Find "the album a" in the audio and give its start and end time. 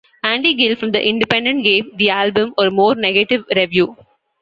1.95-2.71